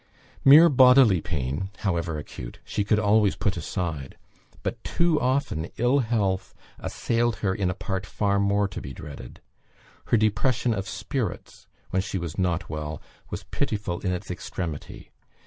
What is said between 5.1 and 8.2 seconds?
often ill health assailed her in a part